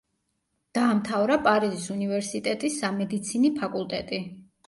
დაამთავრა 0.77 1.35
პარიზის 1.47 1.83
უნივერსიტეტის 1.97 2.79
სამედიცინი 2.85 3.53
ფაკულტეტი. 3.61 4.23